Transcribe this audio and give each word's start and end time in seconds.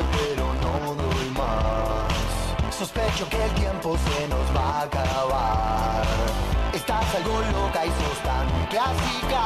pero 0.00 0.54
no 0.62 0.94
doy 0.94 1.30
más. 1.30 2.74
Sospecho 2.74 3.28
que 3.28 3.42
el 3.42 3.50
tiempo 3.52 3.96
se 3.96 4.28
nos 4.28 4.56
va 4.56 4.80
a 4.80 4.82
acabar. 4.82 6.04
Estás 6.72 7.14
algo 7.14 7.40
loca 7.52 7.86
y 7.86 7.88
sos 7.88 8.18
tan 8.24 8.46
clásica. 8.68 9.44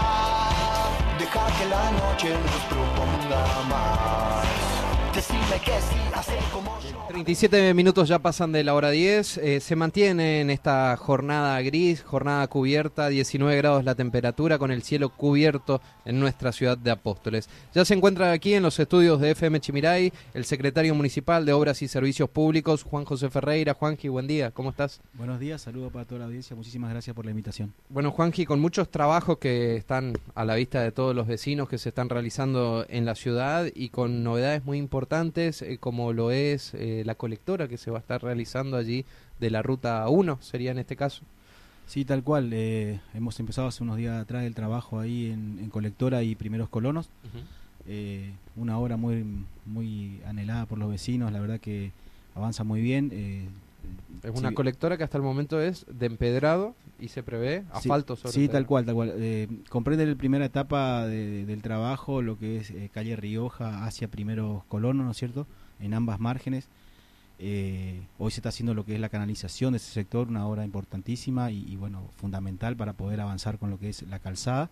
Deja 1.19 1.47
que 1.59 1.67
la 1.67 1.91
noche 1.91 2.31
nos 2.31 2.63
proponga 2.71 3.45
más. 3.69 4.68
Decime 5.15 5.41
que 5.65 5.73
sí, 5.81 5.97
hacer 6.15 6.39
como 6.53 6.79
yo. 6.81 6.99
37 7.09 7.75
minutos 7.75 8.09
ya 8.09 8.19
pasan 8.19 8.53
de 8.53 8.63
la 8.63 8.75
hora 8.75 8.91
10. 8.91 9.39
eh, 9.39 9.61
se 9.61 9.75
mantiene 9.75 10.43
en 10.43 10.51
esta 10.51 10.97
jornada 10.97 11.61
gris, 11.63 12.03
jornada 12.03 12.47
cubierta, 12.47 13.09
19 13.09 13.57
grados 13.57 13.85
la 13.85 13.95
temperatura, 13.95 14.59
con 14.59 14.71
el 14.71 14.83
cielo 14.83 15.09
cubierto 15.09 15.81
en 16.05 16.21
nuestra 16.21 16.53
ciudad 16.53 16.77
de 16.79 16.91
Apóstoles. 16.91 17.49
Ya 17.75 17.85
se 17.85 17.95
encuentra 17.95 18.31
aquí 18.31 18.55
en 18.55 18.63
los 18.63 18.79
estudios 18.79 19.21
de 19.21 19.31
FM 19.33 19.59
Chimiray 19.61 20.13
el 20.35 20.45
secretario 20.45 20.95
municipal 20.95 21.45
de 21.45 21.53
Obras 21.53 21.83
y 21.83 21.89
Servicios 21.89 22.29
Públicos, 22.29 22.85
Juan 22.85 23.05
José 23.05 23.31
Ferreira. 23.31 23.75
Juanji, 23.75 24.09
buen 24.09 24.27
día, 24.27 24.51
¿cómo 24.53 24.71
estás? 24.71 25.01
Buenos 25.15 25.41
días, 25.41 25.63
saludos 25.63 25.91
para 25.93 26.05
toda 26.05 26.21
la 26.21 26.25
audiencia, 26.27 26.55
muchísimas 26.55 26.91
gracias 26.91 27.17
por 27.17 27.25
la 27.25 27.31
invitación. 27.31 27.73
Bueno, 27.89 28.13
Juanji, 28.13 28.45
con 28.45 28.61
muchos 28.61 28.91
trabajos 28.91 29.39
que 29.39 29.77
están 29.77 30.13
a 30.35 30.45
la 30.45 30.55
vista 30.55 30.83
de 30.83 30.93
todos 30.93 31.17
los 31.17 31.27
vecinos 31.27 31.69
que 31.69 31.79
se 31.79 31.89
están 31.89 32.09
realizando 32.09 32.85
en 32.89 33.05
la 33.05 33.15
ciudad 33.15 33.67
y 33.75 33.89
con 33.89 34.23
novedades 34.23 34.65
muy 34.65 34.79
importantes, 34.79 35.08
eh, 35.11 35.79
como 35.81 36.13
lo 36.13 36.31
es 36.31 36.75
eh, 36.75 37.03
la 37.05 37.15
colectora 37.15 37.69
que 37.69 37.79
se 37.79 37.91
va 37.91 37.99
a 37.99 38.01
estar 38.01 38.23
realizando 38.23 38.77
allí 38.77 39.05
de 39.41 39.51
la 39.51 39.63
ruta 39.63 40.09
1, 40.09 40.39
sería 40.41 40.71
en 40.71 40.79
este 40.79 40.97
caso. 40.97 41.23
Sí, 41.87 42.05
tal 42.05 42.23
cual, 42.23 42.51
eh, 42.53 43.01
hemos 43.15 43.41
empezado 43.41 43.69
hace 43.69 43.83
unos 43.83 43.97
días 43.97 44.21
atrás 44.21 44.45
el 44.45 44.55
trabajo 44.55 45.01
ahí 45.01 45.31
en, 45.31 45.59
en 45.61 45.71
Colectora 45.71 46.23
y 46.23 46.35
Primeros 46.35 46.69
Colonos, 46.69 47.09
una 48.57 48.79
obra 48.79 48.99
muy, 48.99 49.25
muy 49.65 50.21
anhelada 50.27 50.67
por 50.67 50.79
los 50.79 50.91
vecinos, 50.91 51.33
la 51.33 51.41
verdad 51.41 51.59
que 51.59 51.93
avanza 52.35 52.63
muy 52.63 52.83
bien. 52.83 53.49
Es 54.23 54.35
una 54.35 54.53
colectora 54.53 54.99
que 54.99 55.05
hasta 55.05 55.17
el 55.17 55.23
momento 55.23 55.59
es 55.63 55.87
de 55.89 56.05
empedrado 56.05 56.75
y 57.01 57.09
se 57.09 57.23
prevé 57.23 57.61
Sí, 57.61 57.67
asfalto 57.73 58.17
sobre 58.17 58.33
Sí, 58.33 58.49
tal 58.49 58.67
cual, 58.67 58.85
tal 58.85 58.95
cual. 58.95 59.13
Eh, 59.17 59.49
comprende 59.69 60.05
la 60.07 60.15
primera 60.17 60.45
etapa 60.45 61.07
de- 61.07 61.45
del 61.47 61.63
trabajo, 61.63 62.23
lo 62.23 62.39
que 62.39 62.59
es 62.59 62.71
eh, 62.71 62.91
calle 62.93 63.17
Rioja 63.17 63.85
hacia 63.85 64.09
primeros 64.09 64.65
colonos, 64.65 65.05
¿no 65.05 65.13
es 65.13 65.17
cierto? 65.17 65.47
En 65.81 65.95
ambas 65.95 66.19
márgenes. 66.21 66.69
Eh, 67.41 68.03
hoy 68.19 68.33
se 68.33 68.41
está 68.41 68.49
haciendo 68.49 68.75
lo 68.75 68.85
que 68.85 68.95
es 68.95 69.01
la 69.01 69.09
canalización 69.11 69.73
de 69.73 69.77
ese 69.77 69.93
sector, 69.93 70.27
una 70.29 70.47
obra 70.47 70.65
importantísima 70.65 71.51
y, 71.53 71.65
y, 71.69 71.77
bueno, 71.77 72.09
fundamental 72.17 72.77
para 72.77 72.95
poder 72.95 73.21
avanzar 73.21 73.59
con 73.59 73.71
lo 73.71 73.79
que 73.79 73.91
es 73.91 74.03
la 74.03 74.19
calzada. 74.19 74.71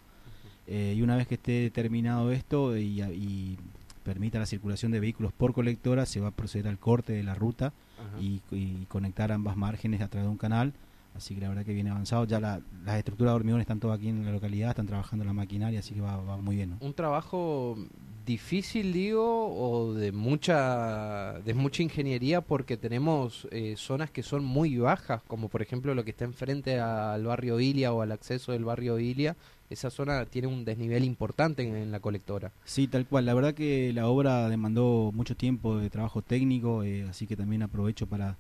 Y 0.69 1.01
una 1.01 1.15
vez 1.15 1.29
que 1.29 1.37
esté 1.37 1.71
terminado 1.71 2.33
esto 2.33 2.77
y, 2.77 3.01
y 3.01 3.57
permita 4.03 4.41
la 4.41 4.47
circulación 4.47 4.91
de 4.91 4.99
vehículos 4.99 5.33
por 5.33 5.53
colectora, 5.53 6.07
se 6.07 6.19
va 6.21 6.29
a 6.29 6.31
proceder 6.33 6.67
al 6.67 6.79
corte 6.81 7.13
de 7.13 7.23
la 7.23 7.37
ruta 7.37 7.73
y, 8.21 8.41
y 8.51 8.85
conectar 8.87 9.31
ambas 9.31 9.57
márgenes 9.57 10.01
a 10.01 10.09
través 10.09 10.27
de 10.27 10.31
un 10.33 10.39
canal. 10.39 10.73
Así 11.17 11.35
que 11.35 11.41
la 11.41 11.49
verdad 11.49 11.65
que 11.65 11.73
viene 11.73 11.91
avanzado. 11.91 12.25
Ya 12.25 12.39
la- 12.41 12.61
las 12.85 12.97
estructuras 12.99 13.33
de 13.33 13.37
hormigón 13.37 13.61
están 13.61 13.81
todas 13.81 13.99
aquí 13.99 14.09
en 14.09 14.25
la 14.25 14.33
localidad, 14.33 14.71
están 14.71 14.87
trabajando 14.87 15.25
la 15.25 15.33
maquinaria, 15.33 15.81
así 15.81 15.95
que 15.95 16.01
va, 16.01 16.17
va 16.19 16.37
muy 16.37 16.57
bien. 16.57 16.71
¿no? 16.71 16.77
un 16.81 16.95
trabajo 16.95 17.77
difícil 18.25 18.93
digo 18.93 19.25
o 19.55 19.95
de 19.95 20.11
mucha 20.11 21.35
de 21.45 21.55
mucha 21.55 21.83
ingeniería 21.83 22.41
porque 22.41 22.77
tenemos 22.77 23.47
eh, 23.53 23.75
zonas 23.77 24.11
que 24.11 24.23
son 24.25 24.45
muy 24.45 24.77
bajas 24.79 25.23
como 25.29 25.49
por 25.49 25.63
ejemplo 25.63 25.95
lo 25.95 26.03
que 26.05 26.11
está 26.11 26.25
enfrente 26.25 26.81
al 26.81 27.25
barrio 27.25 27.61
Ilia 27.61 27.93
o 27.93 28.03
al 28.03 28.11
acceso 28.11 28.51
del 28.51 28.65
barrio 28.65 28.99
Ilia 28.99 29.37
esa 29.71 29.91
zona 29.91 30.25
tiene 30.27 30.49
un 30.49 30.65
desnivel 30.65 31.05
importante 31.05 31.63
en, 31.63 31.77
en 31.77 31.93
la 31.93 32.01
colectora 32.01 32.51
Sí, 32.65 32.89
tal 32.89 33.07
cual. 33.07 33.27
La 33.27 33.35
verdad 33.35 33.55
que 33.55 33.93
la 33.93 34.09
obra 34.09 34.49
demandó 34.49 35.11
mucho 35.15 35.37
tiempo 35.37 35.77
de 35.79 35.91
trabajo 35.91 36.21
técnico, 36.23 36.83
eh, 36.83 37.07
así 37.09 37.27
que 37.29 37.37
también 37.37 37.63
aprovecho 37.63 38.07
para, 38.07 38.37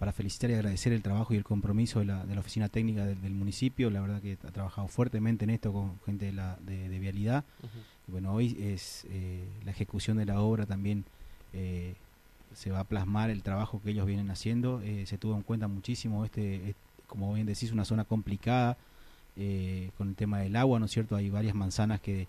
para 0.00 0.12
felicitar 0.12 0.50
y 0.50 0.54
agradecer 0.54 0.92
el 0.92 1.02
trabajo 1.02 1.32
y 1.34 1.36
el 1.36 1.44
compromiso 1.44 2.00
de 2.00 2.06
la, 2.06 2.24
de 2.24 2.34
la 2.34 2.40
oficina 2.40 2.68
técnica 2.68 3.04
del, 3.04 3.20
del 3.22 3.32
municipio. 3.34 3.90
La 3.90 4.00
verdad 4.00 4.20
que 4.20 4.36
ha 4.42 4.50
trabajado 4.50 4.88
fuertemente 4.88 5.44
en 5.44 5.50
esto 5.50 5.72
con 5.72 6.00
gente 6.06 6.24
de, 6.26 6.32
la, 6.32 6.56
de, 6.62 6.88
de 6.88 6.98
vialidad. 6.98 7.44
Y 8.08 8.10
Bueno, 8.10 8.32
hoy 8.32 8.56
es 8.60 9.06
eh, 9.10 9.46
la 9.64 9.70
ejecución 9.70 10.16
de 10.16 10.24
la 10.24 10.40
obra 10.40 10.66
también 10.66 11.04
eh, 11.52 11.94
se 12.54 12.70
va 12.72 12.80
a 12.80 12.84
plasmar 12.84 13.30
el 13.30 13.42
trabajo 13.44 13.80
que 13.84 13.90
ellos 13.90 14.06
vienen 14.06 14.30
haciendo. 14.30 14.80
Eh, 14.82 15.04
se 15.06 15.18
tuvo 15.18 15.36
en 15.36 15.42
cuenta 15.42 15.68
muchísimo 15.68 16.24
este, 16.24 16.70
es- 16.70 16.76
como 17.06 17.32
bien 17.34 17.46
decís, 17.46 17.70
una 17.70 17.84
zona 17.84 18.04
complicada 18.04 18.76
con 19.96 20.08
el 20.08 20.14
tema 20.16 20.38
del 20.40 20.56
agua, 20.56 20.78
¿no 20.78 20.86
es 20.86 20.90
cierto? 20.92 21.14
Hay 21.16 21.30
varias 21.30 21.54
manzanas 21.54 22.00
que, 22.00 22.26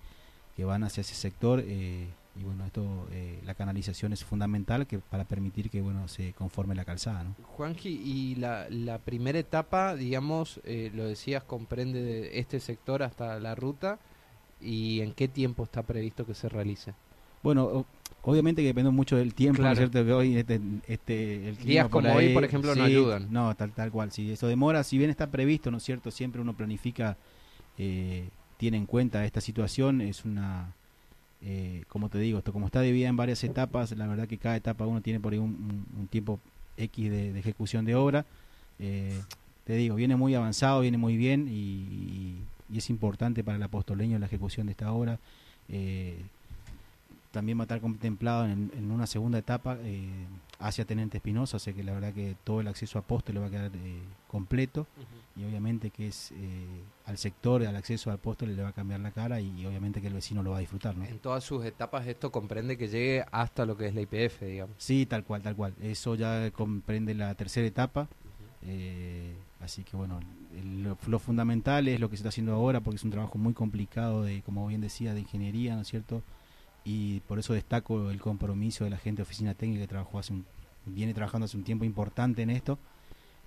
que 0.56 0.66
van 0.66 0.84
hacia 0.84 1.02
ese 1.02 1.16
sector 1.16 1.64
eh, 1.66 2.08
y 2.40 2.44
bueno, 2.44 2.66
esto, 2.66 3.08
eh, 3.12 3.42
la 3.46 3.56
canalización 3.56 4.14
es 4.14 4.24
fundamental 4.24 4.88
que 4.88 5.00
para 5.00 5.26
permitir 5.26 5.70
que 5.70 5.82
bueno 5.82 6.08
se 6.08 6.34
conforme 6.34 6.76
la 6.76 6.86
calzada, 6.86 7.24
¿no? 7.26 7.36
Juanji 7.44 7.90
y 7.90 8.36
la, 8.36 8.68
la 8.70 9.00
primera 9.00 9.38
etapa 9.40 9.96
digamos 9.96 10.62
eh, 10.64 10.92
lo 10.94 11.06
decías 11.06 11.44
comprende 11.44 12.02
de 12.02 12.40
este 12.40 12.60
sector 12.60 13.04
hasta 13.04 13.40
la 13.40 13.54
ruta 13.56 14.00
y 14.62 15.02
en 15.02 15.14
qué 15.14 15.28
tiempo 15.28 15.64
está 15.64 15.84
previsto 15.84 16.26
que 16.26 16.34
se 16.36 16.48
realice 16.48 16.94
Bueno, 17.44 17.86
obviamente 18.22 18.62
que 18.62 18.68
depende 18.68 18.92
mucho 18.92 19.18
del 19.18 19.34
tiempo, 19.34 19.62
¿no 19.64 19.70
es 19.72 19.78
Claro. 19.78 19.90
cierto? 19.92 20.06
Que 20.08 20.14
hoy 20.14 20.38
este, 20.38 20.62
este, 20.88 21.50
el 21.50 21.56
clima 21.56 21.72
Días 21.72 21.84
por 21.90 22.04
como 22.04 22.14
hoy, 22.16 22.34
por 22.34 22.44
ejemplo, 22.46 22.76
no 22.76 22.86
sí, 22.86 22.92
ayudan. 22.92 23.28
No, 23.32 23.54
tal, 23.56 23.72
tal 23.72 23.92
cual. 23.92 24.12
Si 24.12 24.32
eso 24.32 24.48
demora, 24.48 24.84
si 24.84 24.98
bien 25.00 25.10
está 25.10 25.32
previsto, 25.32 25.72
¿no 25.72 25.78
es 25.78 25.84
cierto? 25.84 26.12
Siempre 26.12 26.40
uno 26.42 26.54
planifica, 26.56 27.18
eh, 27.78 28.30
tiene 28.58 28.78
en 28.78 28.86
cuenta 28.86 29.26
esta 29.26 29.42
situación, 29.42 30.02
es 30.02 30.24
una, 30.24 30.76
eh, 31.44 31.84
como 31.88 32.10
te 32.10 32.20
digo, 32.20 32.38
esto 32.38 32.54
como 32.54 32.68
está 32.68 32.82
dividida 32.82 33.10
en 33.10 33.18
varias 33.18 33.44
etapas, 33.44 33.92
la 33.98 34.08
verdad 34.08 34.28
que 34.28 34.38
cada 34.38 34.56
etapa 34.56 34.86
uno 34.86 35.02
tiene 35.02 35.20
por 35.20 35.34
ahí 35.34 35.40
un, 35.40 36.08
tiempo 36.10 36.40
X 36.78 37.10
de, 37.10 37.38
ejecución 37.40 37.86
de 37.86 37.96
obra. 37.96 38.26
Eh, 38.80 39.20
te 39.66 39.74
digo, 39.76 39.96
viene 39.96 40.16
muy 40.16 40.36
avanzado, 40.36 40.82
viene 40.82 40.98
muy 40.98 41.18
bien 41.18 41.48
y 41.50 42.38
es 42.76 42.90
importante 42.90 43.44
para 43.44 43.58
el 43.58 43.64
apostoleño 43.64 44.18
la 44.20 44.26
ejecución 44.26 44.68
de 44.68 44.72
esta 44.72 44.92
obra. 44.92 45.20
Eh, 45.70 46.18
también 47.32 47.58
va 47.58 47.64
a 47.64 47.66
estar 47.66 47.82
contemplado 47.82 48.46
en, 48.46 48.72
en 48.78 48.92
una 48.92 49.08
segunda 49.08 49.38
etapa 49.40 49.78
eh, 49.82 50.10
hacia 50.60 50.86
Tenente 50.86 51.18
Espinosa, 51.18 51.58
o 51.58 51.60
sea 51.60 51.74
que 51.74 51.84
la 51.84 51.94
verdad 51.94 52.14
que 52.14 52.36
todo 52.44 52.62
el 52.62 52.68
acceso 52.68 53.00
a 53.00 53.02
poste 53.02 53.32
le 53.34 53.40
va 53.40 53.48
a 53.48 53.50
quedar 53.50 53.72
eh, 53.74 54.02
completo 54.28 54.86
y 55.36 55.44
obviamente 55.46 55.90
que 55.92 56.08
es 56.08 56.32
eh, 56.36 56.66
al 57.06 57.18
sector, 57.18 57.66
al 57.66 57.76
acceso 57.76 58.12
al 58.12 58.20
poste 58.20 58.46
le 58.46 58.62
va 58.62 58.70
a 58.70 58.74
cambiar 58.74 59.00
la 59.00 59.12
cara 59.12 59.40
y, 59.40 59.66
obviamente 59.66 60.02
que 60.02 60.08
el 60.08 60.14
vecino 60.14 60.44
lo 60.44 60.52
va 60.52 60.58
a 60.58 60.60
disfrutar, 60.60 60.96
¿no? 60.98 61.06
En 61.06 61.20
todas 61.20 61.44
sus 61.44 61.64
etapas 61.66 62.06
esto 62.06 62.32
comprende 62.32 62.78
que 62.78 62.88
llegue 62.90 63.26
hasta 63.32 63.66
lo 63.66 63.78
que 63.78 63.88
es 63.88 63.96
la 63.96 64.02
IPF, 64.02 64.42
digamos. 64.46 64.76
Sí, 64.78 65.06
tal 65.06 65.24
cual, 65.24 65.42
tal 65.42 65.56
cual. 65.56 65.74
Eso 65.82 66.16
ya 66.16 66.52
comprende 66.52 67.14
la 67.16 67.34
tercera 67.36 67.66
etapa. 67.66 68.08
eh, 68.64 69.34
así 69.62 69.84
que 69.84 69.96
bueno, 69.96 70.20
el- 70.56 70.84
lo, 70.84 70.98
lo 71.08 71.20
fundamental 71.20 71.88
es 71.88 72.00
lo 72.00 72.10
que 72.10 72.18
se 72.18 72.22
está 72.22 72.30
haciendo 72.30 72.54
ahora 72.54 72.82
porque 72.82 72.98
es 72.98 73.04
un 73.04 73.12
trabajo 73.12 73.38
muy 73.38 73.54
complicado 73.54 74.24
de, 74.24 74.42
como 74.44 74.68
bien 74.68 74.82
decía, 74.82 75.14
de 75.14 75.22
ingeniería, 75.22 75.76
¿no 75.76 75.82
es 75.82 75.88
cierto? 75.88 76.22
Y 76.84 77.20
por 77.22 77.38
eso 77.40 77.54
destaco 77.54 78.10
el 78.10 78.20
compromiso 78.20 78.84
de 78.84 78.90
la 78.90 78.98
gente 78.98 79.18
de 79.20 79.24
oficina 79.24 79.54
técnica 79.54 79.82
que 79.82 79.88
trabajó 79.88 80.20
hace 80.20 80.34
un, 80.34 80.46
viene 80.86 81.14
trabajando 81.14 81.46
hace 81.46 81.58
un 81.58 81.64
tiempo 81.64 81.86
importante 81.86 82.42
en 82.42 82.50
esto. 82.50 82.80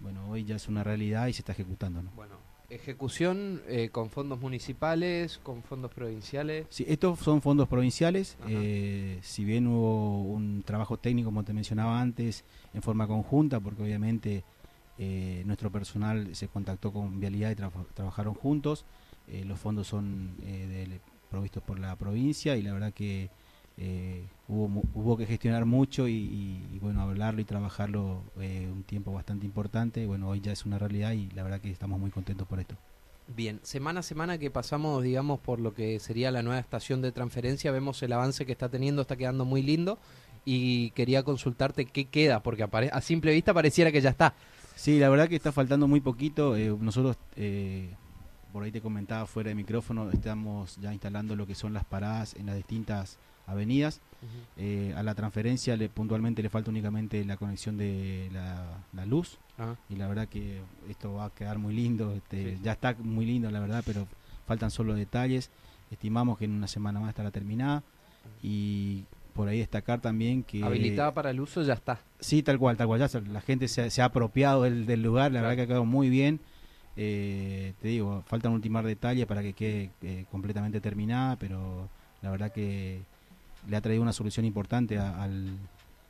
Bueno, 0.01 0.29
hoy 0.31 0.45
ya 0.45 0.57
es 0.57 0.69
una 0.69 0.85
realidad 0.85 1.27
y 1.27 1.33
se 1.33 1.41
está 1.41 1.53
ejecutando, 1.53 2.03
¿no? 2.03 2.11
Bueno, 2.15 2.37
ejecución 2.71 3.63
eh, 3.67 3.89
con 3.91 4.11
fondos 4.11 4.41
municipales, 4.41 5.39
con 5.43 5.63
fondos 5.63 5.93
provinciales. 5.93 6.67
Sí, 6.71 6.85
estos 6.87 7.19
son 7.21 7.43
fondos 7.43 7.69
provinciales. 7.69 8.37
Eh, 8.49 9.19
si 9.23 9.45
bien 9.45 9.67
hubo 9.67 10.23
un 10.23 10.63
trabajo 10.65 10.97
técnico, 10.99 11.27
como 11.29 11.43
te 11.45 11.53
mencionaba 11.53 12.01
antes, 12.01 12.45
en 12.73 12.83
forma 12.83 13.07
conjunta, 13.07 13.59
porque 13.61 13.83
obviamente 13.83 14.45
eh, 14.99 15.43
nuestro 15.47 15.71
personal 15.73 16.35
se 16.37 16.47
contactó 16.49 16.93
con 16.93 17.19
Vialidad 17.19 17.51
y 17.51 17.55
traba- 17.57 17.85
trabajaron 17.95 18.35
juntos. 18.35 18.85
los 19.45 19.59
fondos 19.59 19.87
son 19.89 20.37
del- 20.39 21.01
provistos 21.35 21.63
por 21.65 21.81
la 21.81 21.97
provincia 21.97 22.57
y 22.57 22.63
la 22.63 22.73
verdad 22.73 22.93
que 22.93 23.29
eh, 23.77 24.25
hubo, 24.47 24.83
hubo 24.95 25.17
que 25.17 25.27
gestionar 25.27 25.65
mucho 25.65 26.07
y, 26.07 26.13
y- 26.13 26.69
y, 26.75 26.79
bueno, 26.79 27.01
hablarlo 27.01 27.41
y 27.41 27.45
trabajarlo 27.45 28.23
eh, 28.41 28.69
un 28.73 28.85
tiempo 28.85 29.13
bastante 29.13 29.45
importante. 29.47 30.07
Bueno, 30.07 30.29
hoy 30.29 30.41
ya 30.41 30.53
es 30.53 30.65
una 30.65 30.79
realidad 30.79 31.11
y 31.13 31.29
la 31.35 31.43
verdad 31.43 31.61
que 31.61 31.71
estamos 31.73 31.99
muy 31.99 32.11
contentos 32.13 32.47
por 32.47 32.61
esto. 32.61 32.77
Bien, 33.35 33.59
semana 33.65 34.01
a 34.01 34.03
semana 34.05 34.39
que 34.39 34.49
pasamos, 34.51 35.03
digamos, 35.03 35.41
por 35.41 35.59
lo 35.59 35.75
que 35.75 35.99
sería 35.99 36.31
la 36.31 36.43
nueva 36.43 36.61
estación 36.61 37.03
de 37.03 37.11
transferencia, 37.11 37.73
vemos 37.73 38.01
el 38.05 38.13
avance 38.13 38.47
que 38.47 38.53
está 38.53 38.69
teniendo, 38.69 39.03
está 39.03 39.17
quedando 39.17 39.45
muy 39.45 39.63
lindo 39.63 39.99
y 40.45 40.91
quería 40.91 41.25
consultarte 41.25 41.87
qué 41.87 42.05
queda, 42.05 42.43
porque 42.45 42.63
a 42.63 43.01
simple 43.01 43.33
vista 43.33 43.53
pareciera 43.53 43.91
que 43.91 44.01
ya 44.03 44.11
está. 44.11 44.35
Sí, 44.77 44.99
la 45.01 45.09
verdad 45.09 45.29
que 45.29 45.37
está 45.37 45.51
faltando 45.53 45.89
muy 45.89 46.01
poquito. 46.01 46.55
eh, 46.57 46.77
nosotros, 46.79 47.17
eh, 47.35 47.89
por 48.55 48.63
ahí 48.63 48.71
te 48.71 48.81
comentaba 48.81 49.27
fuera 49.27 49.49
de 49.49 49.57
micrófono, 49.57 50.09
estamos 50.13 50.77
ya 50.77 50.93
instalando 50.93 51.35
lo 51.35 51.45
que 51.45 51.57
son 51.57 51.73
las 51.73 51.85
paradas 51.85 52.37
en 52.37 52.47
las 52.47 52.55
distintas 52.55 53.19
avenidas. 53.49 54.01
Eh, 54.57 54.95
a 54.97 55.03
la 55.03 55.17
transferencia 55.17 55.77
le, 55.77 55.89
puntualmente 55.89 56.41
le 56.41 56.49
falta 56.49 56.71
únicamente 56.71 57.25
la 57.25 57.37
conexión 57.37 57.77
de 57.77 58.31
la, 58.33 58.79
la 58.93 59.07
luz 59.07 59.39
y 59.91 59.97
la 59.97 60.07
verdad 60.07 60.29
que 60.29 60.61
esto 60.89 61.15
va 61.15 61.25
a 61.25 61.31
quedar 61.31 61.59
muy 61.59 61.75
lindo. 61.75 62.13
Este, 62.13 62.51
Sí, 62.51 62.57
sí. 62.57 62.61
Ya 62.63 62.71
está 62.71 62.95
muy 63.01 63.27
lindo, 63.27 63.51
la 63.51 63.59
verdad, 63.59 63.83
pero 63.85 64.07
faltan 64.47 64.71
solo 64.71 64.95
detalles. 64.95 65.51
Estimamos 65.91 66.39
que 66.39 66.45
en 66.45 66.53
una 66.53 66.69
semana 66.69 67.01
más 67.01 67.09
estará 67.09 67.33
terminada 67.33 67.83
y 68.41 69.03
por 69.33 69.49
ahí 69.49 69.59
destacar 69.59 70.01
también 70.01 70.45
que... 70.45 70.63
Habilitada 70.63 71.13
para 71.13 71.31
el 71.31 71.41
uso 71.41 71.65
ya 71.65 71.75
está. 71.75 71.99
Sí, 72.21 72.45
tal 72.45 72.61
cual, 72.61 72.77
tal 72.77 72.87
cual. 72.87 73.01
Ya 73.01 73.21
la 73.33 73.41
gente 73.41 73.67
se, 73.67 73.91
se 73.91 74.01
ha 74.01 74.05
apropiado 74.05 74.63
del, 74.63 74.87
del 74.87 75.03
lugar, 75.03 75.33
la 75.33 75.41
verdad 75.41 75.57
que 75.57 75.63
ha 75.63 75.67
quedado 75.67 75.85
muy 75.85 76.09
bien. 76.09 76.39
Eh, 76.97 77.73
te 77.81 77.89
digo, 77.89 78.23
faltan 78.27 78.53
ultimar 78.53 78.85
detalles 78.85 79.27
para 79.27 79.43
que 79.43 79.53
quede 79.53 79.91
eh, 80.03 80.25
completamente 80.31 80.81
terminada, 80.81 81.37
pero 81.37 81.89
la 82.23 82.31
verdad 82.31 82.53
que 82.53 83.01
le 83.69 83.77
ha 83.77 83.81
traído 83.81 84.03
una 84.03 84.13
solución 84.13 84.47
importante 84.47 84.99
al, 84.99 85.57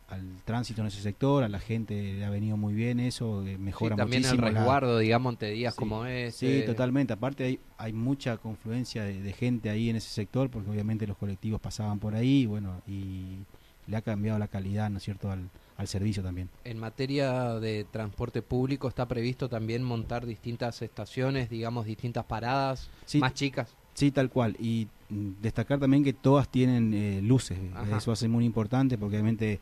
al 0.09 0.43
tránsito 0.45 0.83
en 0.83 0.89
ese 0.89 1.01
sector, 1.01 1.43
a 1.43 1.49
la 1.49 1.59
gente 1.59 1.95
le 1.95 2.25
ha 2.25 2.31
venido 2.31 2.57
muy 2.57 2.75
bien 2.75 3.01
eso, 3.01 3.47
eh, 3.47 3.57
mejora 3.57 3.95
sí, 3.95 3.99
también 3.99 4.23
muchísimo. 4.23 4.47
el 4.47 4.55
resguardo, 4.55 4.99
digamos, 4.99 5.39
te 5.39 5.51
días 5.53 5.75
como 5.75 6.05
es. 6.05 6.37
Sí, 6.37 6.63
totalmente. 6.67 7.15
Aparte 7.15 7.45
hay, 7.45 7.61
hay 7.79 7.93
mucha 7.93 8.37
confluencia 8.37 9.05
de, 9.05 9.23
de, 9.23 9.33
gente 9.33 9.71
ahí 9.71 9.89
en 9.89 9.97
ese 9.97 10.11
sector, 10.11 10.51
porque 10.51 10.71
obviamente 10.71 11.07
los 11.07 11.17
colectivos 11.17 11.61
pasaban 11.61 11.99
por 11.99 12.15
ahí, 12.15 12.45
bueno, 12.45 12.83
y 12.87 13.39
le 13.87 13.97
ha 13.97 14.03
cambiado 14.03 14.39
la 14.39 14.49
calidad, 14.49 14.91
¿no 14.91 14.99
es 14.99 15.05
cierto?, 15.05 15.31
al, 15.31 15.49
al 15.77 15.89
servicio 15.89 16.23
también. 16.23 16.49
En 16.65 16.79
materia 16.79 17.55
de 17.55 17.85
transporte 17.91 18.43
público 18.43 18.89
está 18.89 19.07
previsto 19.07 19.49
también 19.49 19.83
montar 19.83 20.27
distintas 20.27 20.83
estaciones, 20.83 21.51
digamos, 21.51 21.87
distintas 21.87 22.25
paradas 22.25 22.91
sí, 23.07 23.19
más 23.19 23.35
chicas. 23.35 23.75
Sí, 23.95 24.11
tal 24.11 24.31
cual. 24.31 24.57
Y 24.59 24.89
mm, 25.09 25.33
destacar 25.41 25.81
también 25.81 26.05
que 26.05 26.13
todas 26.13 26.49
tienen 26.49 26.95
eh, 26.95 27.21
luces. 27.23 27.59
Ajá. 27.75 27.99
Eso 27.99 28.13
hace 28.13 28.29
muy 28.29 28.45
importante 28.45 28.99
porque 28.99 29.17
obviamente 29.17 29.61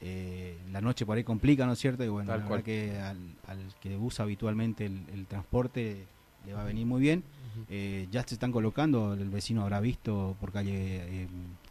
eh, 0.00 0.58
la 0.70 0.82
noche 0.82 1.06
por 1.06 1.16
ahí 1.16 1.24
complica, 1.24 1.64
¿no 1.64 1.72
es 1.72 1.78
cierto? 1.78 2.04
Y 2.04 2.08
bueno, 2.08 2.30
tal 2.30 2.40
la 2.40 2.46
cual. 2.46 2.62
que 2.62 2.98
al, 2.98 3.18
al, 3.46 3.58
que 3.80 3.96
usa 3.96 4.24
habitualmente 4.24 4.84
el, 4.84 5.02
el, 5.12 5.26
transporte 5.26 6.06
le 6.44 6.52
va 6.52 6.60
a 6.60 6.64
venir 6.64 6.84
muy 6.84 7.00
bien. 7.00 7.20
Uh 7.20 7.60
-huh. 7.60 7.64
eh, 7.70 8.08
ya 8.10 8.22
se 8.22 8.34
están 8.34 8.52
colocando, 8.52 9.14
el 9.14 9.30
vecino 9.30 9.62
habrá 9.62 9.80
visto 9.80 10.36
por 10.40 10.52
calle 10.52 11.22
eh, 11.22 11.28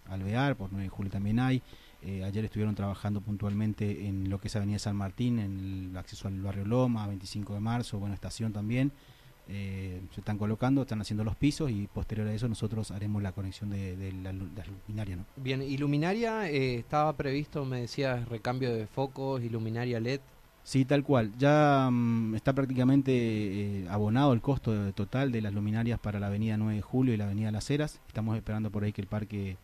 Alvear, 0.10 0.56
por 0.56 0.72
9 0.72 0.84
de 0.84 0.90
julio 0.90 1.12
también 1.12 1.40
hay. 1.40 1.62
Eh, 2.06 2.24
ayer 2.24 2.46
estuvieron 2.46 2.76
trabajando 2.76 3.22
puntualmente 3.22 4.08
en 4.08 4.30
lo 4.30 4.40
que 4.40 4.48
es 4.48 4.56
Avenida 4.56 4.80
San 4.80 4.96
Martín, 4.96 5.40
en 5.40 5.90
el 5.92 5.98
acceso 5.98 6.28
al 6.28 6.42
barrio 6.42 6.66
Loma, 6.66 7.08
25 7.08 7.54
de 7.54 7.60
marzo, 7.60 8.00
buena 8.00 8.16
estación 8.16 8.52
también. 8.52 8.92
Eh, 9.50 10.02
se 10.14 10.22
están 10.22 10.38
colocando, 10.38 10.84
están 10.84 11.02
haciendo 11.02 11.26
los 11.26 11.36
pisos 11.36 11.70
y 11.70 11.88
posterior 11.88 12.28
a 12.28 12.34
eso 12.34 12.48
nosotros 12.48 12.92
haremos 12.92 13.22
la 13.22 13.34
conexión 13.34 13.70
de, 13.70 13.98
de, 13.98 14.14
la, 14.14 14.32
de 14.32 14.40
la, 14.56 14.66
luminaria. 14.66 15.18
¿no? 15.18 15.26
Bien, 15.36 15.62
iluminaria 15.62 16.50
eh, 16.50 16.76
estaba 16.76 17.12
previsto, 17.18 17.66
me 17.66 17.82
decías, 17.82 18.28
recambio 18.30 18.74
de 18.74 18.88
focos, 18.88 19.44
iluminaria 19.44 20.00
LED. 20.00 20.22
Sí, 20.64 20.86
tal 20.86 21.04
cual. 21.04 21.34
Ya 21.38 21.88
um, 21.90 22.34
está 22.36 22.54
prácticamente 22.54 23.12
eh, 23.12 23.86
abonado 23.90 24.32
el 24.32 24.40
costo 24.40 24.94
total 24.94 25.34
de 25.34 25.42
las 25.42 25.54
luminarias 25.54 26.00
para 26.00 26.22
la 26.22 26.28
avenida 26.28 26.56
9 26.56 26.76
de 26.76 26.82
julio 26.82 27.14
y 27.14 27.18
la 27.18 27.26
avenida 27.26 27.52
Las 27.52 27.70
Heras. 27.70 28.00
Estamos 28.08 28.38
esperando 28.38 28.72
por 28.72 28.86
ahí 28.86 28.94
que 28.94 29.02
el 29.02 29.08
parque 29.08 29.58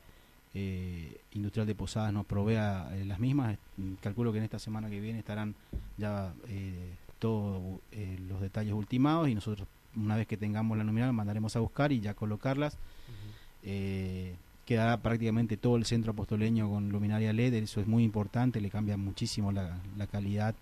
eh, 0.56 1.22
Industrial 1.34 1.68
de 1.68 1.76
Posadas 1.76 2.12
nos 2.12 2.26
provea 2.26 2.90
eh, 2.96 3.06
las 3.06 3.20
mismas. 3.20 3.58
Calculo 4.02 4.32
que 4.32 4.40
en 4.40 4.46
esta 4.46 4.60
semana 4.60 4.90
que 4.90 5.00
viene 5.00 5.20
estarán 5.20 5.56
ya 5.98 6.34
eh, 6.48 6.96
todos 7.20 7.80
los 8.28 8.42
detalles 8.42 8.74
ultimados 8.74 9.30
y 9.30 9.36
nosotros 9.36 9.68
una 9.96 10.16
vez 10.16 10.28
que 10.28 10.38
tengamos 10.38 10.78
la 10.78 10.84
luminaria 10.84 11.12
mandaremos 11.12 11.56
a 11.56 11.60
buscar 11.60 11.92
y 11.92 12.00
ya 12.00 12.14
colocarlas. 12.14 12.76
Uh 12.76 13.68
-huh. 13.68 14.36
quedará 14.66 15.02
prácticamente 15.02 15.58
todo 15.58 15.76
el 15.76 15.86
centro 15.86 16.12
apostoleño 16.14 16.70
con 16.70 16.90
luminaria 16.90 17.34
LED, 17.34 17.56
eso 17.56 17.82
es 17.82 17.88
muy 17.88 18.04
importante, 18.04 18.62
le 18.62 18.70
cambia 18.70 18.98
muchísimo 18.98 19.52
la, 19.52 19.80
la 19.98 20.08
calidad 20.08 20.56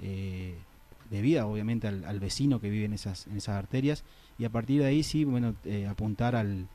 de 0.00 1.20
vida 1.20 1.46
obviamente 1.46 1.86
al, 1.86 2.04
al, 2.04 2.18
vecino 2.18 2.60
que 2.60 2.70
vive 2.70 2.86
en 2.86 2.94
esas, 2.94 3.28
en 3.28 3.36
esas 3.36 3.56
arterias 3.56 4.02
y 4.38 4.44
a 4.44 4.50
partir 4.50 4.80
de 4.80 4.86
ahí 4.86 5.04
sí, 5.04 5.24
bueno, 5.24 5.54
apuntar 5.88 6.34
al 6.34 6.66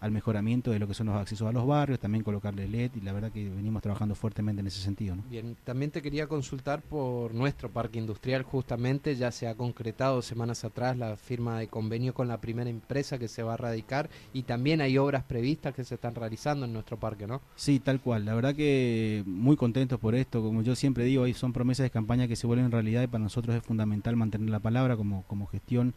al 0.00 0.12
mejoramiento 0.12 0.70
de 0.70 0.78
lo 0.78 0.86
que 0.86 0.94
son 0.94 1.08
los 1.08 1.16
accesos 1.16 1.48
a 1.48 1.52
los 1.52 1.66
barrios, 1.66 1.98
también 1.98 2.22
colocarle 2.22 2.68
LED 2.68 2.92
y 2.96 3.00
la 3.00 3.12
verdad 3.12 3.32
que 3.32 3.48
venimos 3.48 3.82
trabajando 3.82 4.14
fuertemente 4.14 4.60
en 4.60 4.66
ese 4.66 4.80
sentido. 4.80 5.16
¿no? 5.16 5.24
Bien, 5.28 5.56
también 5.64 5.90
te 5.90 6.02
quería 6.02 6.28
consultar 6.28 6.82
por 6.82 7.34
nuestro 7.34 7.70
parque 7.70 7.98
industrial, 7.98 8.42
justamente 8.42 9.16
ya 9.16 9.32
se 9.32 9.48
ha 9.48 9.54
concretado 9.56 10.22
semanas 10.22 10.64
atrás 10.64 10.96
la 10.96 11.16
firma 11.16 11.58
de 11.58 11.68
convenio 11.68 12.14
con 12.14 12.28
la 12.28 12.40
primera 12.40 12.70
empresa 12.70 13.18
que 13.18 13.28
se 13.28 13.42
va 13.42 13.54
a 13.54 13.56
radicar 13.56 14.08
y 14.32 14.42
también 14.42 14.80
hay 14.80 14.98
obras 14.98 15.24
previstas 15.24 15.74
que 15.74 15.84
se 15.84 15.96
están 15.96 16.14
realizando 16.14 16.66
en 16.66 16.72
nuestro 16.72 16.96
parque, 16.96 17.26
¿no? 17.26 17.40
Sí, 17.56 17.80
tal 17.80 18.00
cual, 18.00 18.24
la 18.24 18.34
verdad 18.34 18.54
que 18.54 19.24
muy 19.26 19.56
contentos 19.56 19.98
por 19.98 20.14
esto, 20.14 20.42
como 20.42 20.62
yo 20.62 20.76
siempre 20.76 21.04
digo, 21.04 21.24
ahí 21.24 21.34
son 21.34 21.52
promesas 21.52 21.84
de 21.84 21.90
campaña 21.90 22.28
que 22.28 22.36
se 22.36 22.46
vuelven 22.46 22.70
realidad 22.70 23.02
y 23.02 23.06
para 23.08 23.24
nosotros 23.24 23.56
es 23.56 23.62
fundamental 23.62 24.14
mantener 24.16 24.48
la 24.50 24.60
palabra 24.60 24.96
como, 24.96 25.24
como 25.24 25.46
gestión 25.46 25.94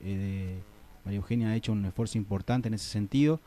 eh, 0.00 0.16
de 0.16 0.77
María 1.08 1.20
Eugenia 1.20 1.48
ha 1.48 1.56
hecho 1.56 1.72
un 1.72 1.86
esfuerzo 1.86 2.18
importante 2.18 2.68
en 2.68 2.74
ese 2.74 2.84
sentido 2.84 3.40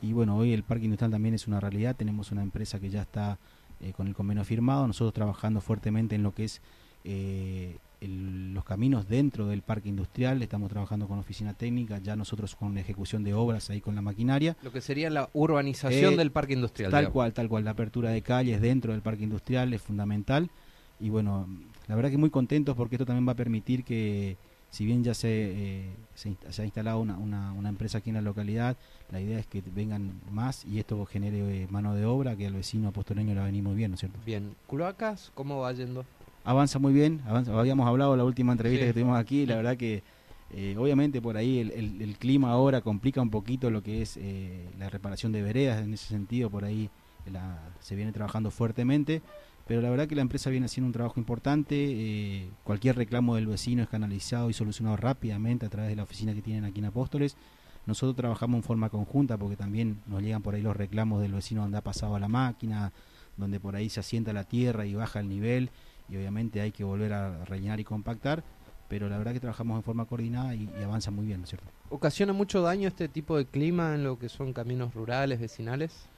y 0.00 0.12
bueno, 0.12 0.36
hoy 0.36 0.52
el 0.52 0.62
parque 0.62 0.84
industrial 0.84 1.10
también 1.10 1.34
es 1.34 1.48
una 1.48 1.58
realidad, 1.58 1.96
tenemos 1.96 2.30
una 2.30 2.42
empresa 2.42 2.78
que 2.78 2.90
ya 2.90 3.02
está 3.02 3.40
eh, 3.80 3.92
con 3.92 4.06
el 4.06 4.14
convenio 4.14 4.44
firmado, 4.44 4.86
nosotros 4.86 5.14
trabajando 5.14 5.60
fuertemente 5.60 6.14
en 6.14 6.22
lo 6.22 6.32
que 6.32 6.44
es 6.44 6.60
eh, 7.02 7.78
el, 8.00 8.54
los 8.54 8.62
caminos 8.62 9.08
dentro 9.08 9.48
del 9.48 9.62
parque 9.62 9.88
industrial, 9.88 10.40
estamos 10.44 10.70
trabajando 10.70 11.08
con 11.08 11.18
oficina 11.18 11.54
técnica, 11.54 11.98
ya 11.98 12.14
nosotros 12.14 12.54
con 12.54 12.72
la 12.76 12.82
ejecución 12.82 13.24
de 13.24 13.34
obras 13.34 13.68
ahí 13.68 13.80
con 13.80 13.96
la 13.96 14.00
maquinaria. 14.00 14.56
Lo 14.62 14.70
que 14.70 14.80
sería 14.80 15.10
la 15.10 15.28
urbanización 15.32 16.14
eh, 16.14 16.16
del 16.18 16.30
parque 16.30 16.52
industrial. 16.52 16.92
Tal 16.92 17.00
digamos. 17.00 17.14
cual, 17.14 17.32
tal 17.32 17.48
cual, 17.48 17.64
la 17.64 17.72
apertura 17.72 18.10
de 18.10 18.22
calles 18.22 18.60
dentro 18.60 18.92
del 18.92 19.02
parque 19.02 19.24
industrial 19.24 19.74
es 19.74 19.82
fundamental 19.82 20.52
y 21.00 21.10
bueno, 21.10 21.48
la 21.88 21.96
verdad 21.96 22.12
que 22.12 22.16
muy 22.16 22.30
contentos 22.30 22.76
porque 22.76 22.94
esto 22.94 23.06
también 23.06 23.26
va 23.26 23.32
a 23.32 23.36
permitir 23.36 23.82
que 23.82 24.36
si 24.70 24.84
bien 24.84 25.02
ya 25.02 25.14
se, 25.14 25.28
eh, 25.30 25.90
se, 26.14 26.36
se, 26.50 26.62
ha 26.62 26.64
instalado 26.64 27.00
una, 27.00 27.16
una, 27.16 27.52
una, 27.52 27.68
empresa 27.68 27.98
aquí 27.98 28.10
en 28.10 28.16
la 28.16 28.22
localidad, 28.22 28.76
la 29.10 29.20
idea 29.20 29.38
es 29.38 29.46
que 29.46 29.62
vengan 29.62 30.20
más 30.30 30.64
y 30.64 30.78
esto 30.78 31.04
genere 31.06 31.62
eh, 31.62 31.66
mano 31.70 31.94
de 31.94 32.04
obra 32.04 32.36
que 32.36 32.46
al 32.46 32.52
vecino 32.52 32.88
apostoleño 32.88 33.30
le 33.30 33.36
va 33.36 33.42
a 33.42 33.46
venir 33.46 33.62
muy 33.62 33.74
bien, 33.74 33.90
¿no 33.90 33.94
es 33.94 34.00
cierto? 34.00 34.18
Bien, 34.26 34.54
¿Cloacas 34.68 35.32
cómo 35.34 35.60
va 35.60 35.72
yendo? 35.72 36.04
Avanza 36.44 36.78
muy 36.78 36.92
bien, 36.92 37.22
avanza, 37.26 37.58
habíamos 37.58 37.86
hablado 37.86 38.12
en 38.12 38.18
la 38.18 38.24
última 38.24 38.52
entrevista 38.52 38.84
sí. 38.84 38.88
que 38.88 38.94
tuvimos 38.94 39.18
aquí, 39.18 39.46
la 39.46 39.56
verdad 39.56 39.76
que 39.76 40.02
eh, 40.50 40.76
obviamente 40.78 41.20
por 41.20 41.36
ahí 41.36 41.58
el, 41.58 41.70
el, 41.72 42.02
el, 42.02 42.16
clima 42.16 42.50
ahora 42.50 42.80
complica 42.80 43.20
un 43.20 43.28
poquito 43.28 43.70
lo 43.70 43.82
que 43.82 44.00
es 44.00 44.16
eh, 44.16 44.66
la 44.78 44.88
reparación 44.88 45.30
de 45.30 45.42
veredas, 45.42 45.82
en 45.82 45.92
ese 45.92 46.06
sentido 46.06 46.48
por 46.48 46.64
ahí 46.64 46.88
la, 47.30 47.58
se 47.80 47.94
viene 47.94 48.12
trabajando 48.12 48.50
fuertemente, 48.50 49.20
pero 49.68 49.82
la 49.82 49.90
verdad 49.90 50.08
que 50.08 50.14
la 50.14 50.22
empresa 50.22 50.48
viene 50.48 50.64
haciendo 50.64 50.86
un 50.86 50.94
trabajo 50.94 51.20
importante, 51.20 51.76
eh, 51.76 52.50
cualquier 52.64 52.96
reclamo 52.96 53.34
del 53.34 53.46
vecino 53.46 53.82
es 53.82 53.88
canalizado 53.90 54.48
y 54.48 54.54
solucionado 54.54 54.96
rápidamente 54.96 55.66
a 55.66 55.68
través 55.68 55.90
de 55.90 55.96
la 55.96 56.04
oficina 56.04 56.32
que 56.32 56.40
tienen 56.40 56.64
aquí 56.64 56.78
en 56.78 56.86
Apóstoles. 56.86 57.36
Nosotros 57.84 58.16
trabajamos 58.16 58.56
en 58.56 58.62
forma 58.62 58.88
conjunta 58.88 59.36
porque 59.36 59.56
también 59.56 60.00
nos 60.06 60.22
llegan 60.22 60.40
por 60.40 60.54
ahí 60.54 60.62
los 60.62 60.74
reclamos 60.74 61.20
del 61.20 61.34
vecino 61.34 61.60
donde 61.60 61.76
ha 61.76 61.82
pasado 61.82 62.16
a 62.16 62.18
la 62.18 62.28
máquina, 62.28 62.92
donde 63.36 63.60
por 63.60 63.76
ahí 63.76 63.90
se 63.90 64.00
asienta 64.00 64.32
la 64.32 64.44
tierra 64.44 64.86
y 64.86 64.94
baja 64.94 65.20
el 65.20 65.28
nivel 65.28 65.70
y 66.08 66.16
obviamente 66.16 66.62
hay 66.62 66.72
que 66.72 66.82
volver 66.82 67.12
a 67.12 67.44
rellenar 67.44 67.78
y 67.78 67.84
compactar, 67.84 68.42
pero 68.88 69.10
la 69.10 69.18
verdad 69.18 69.34
que 69.34 69.40
trabajamos 69.40 69.76
en 69.76 69.82
forma 69.82 70.06
coordinada 70.06 70.54
y, 70.54 70.70
y 70.80 70.82
avanza 70.82 71.10
muy 71.10 71.26
bien, 71.26 71.40
¿no 71.40 71.44
es 71.44 71.50
cierto? 71.50 71.68
¿Ocasiona 71.90 72.32
mucho 72.32 72.62
daño 72.62 72.88
este 72.88 73.06
tipo 73.06 73.36
de 73.36 73.44
clima 73.44 73.94
en 73.94 74.02
lo 74.02 74.18
que 74.18 74.30
son 74.30 74.54
caminos 74.54 74.94
rurales, 74.94 75.38
vecinales? 75.38 76.08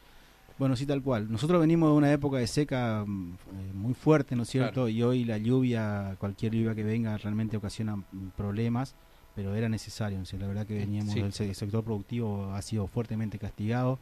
Bueno, 0.61 0.77
sí, 0.77 0.85
tal 0.85 1.03
cual. 1.03 1.33
Nosotros 1.33 1.59
venimos 1.59 1.89
de 1.89 1.97
una 1.97 2.13
época 2.13 2.37
de 2.37 2.47
seca 2.47 3.01
eh, 3.01 3.73
muy 3.73 3.95
fuerte, 3.95 4.37
¿no 4.37 4.43
es 4.43 4.51
cierto? 4.51 4.73
Claro. 4.73 4.89
Y 4.91 5.03
hoy 5.03 5.25
la 5.25 5.39
lluvia, 5.39 6.17
cualquier 6.19 6.53
lluvia 6.53 6.75
que 6.75 6.85
venga, 6.85 7.17
realmente 7.17 7.57
ocasiona 7.57 8.05
problemas, 8.37 8.95
pero 9.35 9.55
era 9.55 9.71
necesario. 9.71 10.21
O 10.21 10.27
sea, 10.27 10.39
la 10.39 10.49
verdad 10.49 10.67
que 10.67 10.75
veníamos 10.75 11.15
sí. 11.15 11.21
del 11.23 11.55
sector 11.55 11.83
productivo, 11.83 12.53
ha 12.53 12.61
sido 12.61 12.87
fuertemente 12.89 13.39
castigado. 13.39 13.99